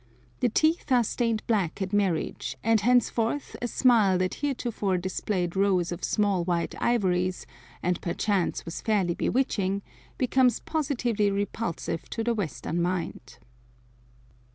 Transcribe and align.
The 0.39 0.49
teeth 0.49 0.91
are 0.91 1.03
stained 1.03 1.45
black 1.45 1.79
at 1.79 1.93
marriage, 1.93 2.57
and 2.63 2.81
henceforth 2.81 3.55
a 3.61 3.67
smile 3.67 4.17
that 4.17 4.33
heretofore 4.41 4.97
displayed 4.97 5.55
rows 5.55 5.91
of 5.91 6.03
small 6.03 6.43
white 6.43 6.73
ivories, 6.81 7.45
and 7.83 8.01
perchance 8.01 8.65
was 8.65 8.81
fairly 8.81 9.13
bewitching, 9.13 9.83
becomes 10.17 10.59
positively 10.59 11.29
repulsive 11.29 12.09
to 12.09 12.23
the 12.23 12.33
Western 12.33 12.81
mind. 12.81 13.37